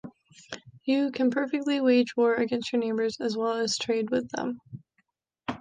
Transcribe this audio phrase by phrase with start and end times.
[0.83, 4.57] You can perfectly wage war against your neighbors as well as trade with them.